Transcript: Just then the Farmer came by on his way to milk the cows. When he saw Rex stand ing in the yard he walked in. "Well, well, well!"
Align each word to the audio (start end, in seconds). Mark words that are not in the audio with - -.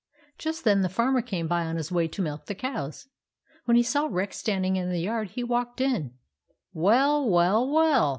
Just 0.39 0.63
then 0.63 0.81
the 0.81 0.89
Farmer 0.89 1.21
came 1.21 1.47
by 1.47 1.63
on 1.63 1.75
his 1.75 1.91
way 1.91 2.07
to 2.07 2.23
milk 2.23 2.47
the 2.47 2.55
cows. 2.55 3.07
When 3.65 3.77
he 3.77 3.83
saw 3.83 4.07
Rex 4.09 4.37
stand 4.39 4.65
ing 4.65 4.75
in 4.75 4.89
the 4.89 4.97
yard 5.01 5.27
he 5.37 5.43
walked 5.43 5.79
in. 5.79 6.15
"Well, 6.73 7.29
well, 7.29 7.69
well!" 7.69 8.09